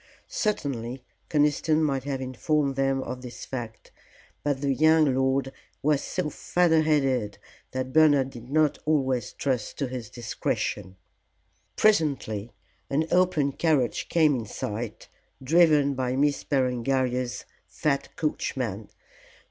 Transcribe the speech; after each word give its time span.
Certainly 0.29 1.03
Conniston 1.29 1.83
might 1.83 2.05
have 2.05 2.21
informed 2.21 2.75
them 2.75 3.03
of 3.03 3.21
this 3.21 3.45
fact; 3.45 3.91
but 4.41 4.59
the 4.59 4.73
young 4.73 5.13
lord 5.13 5.51
was 5.83 6.01
so 6.01 6.27
feather 6.31 6.81
headed 6.81 7.37
that 7.69 7.93
Bernard 7.93 8.31
did 8.31 8.49
not 8.49 8.79
always 8.87 9.31
trust 9.31 9.77
to 9.77 9.85
his 9.87 10.09
discretion. 10.09 10.95
Presently 11.75 12.51
an 12.89 13.05
open 13.11 13.51
carriage 13.51 14.09
came 14.09 14.33
in 14.35 14.47
sight 14.47 15.07
driven 15.43 15.93
by 15.93 16.15
Miss 16.15 16.43
Berengaria's 16.43 17.45
fat 17.67 18.15
coachman. 18.15 18.89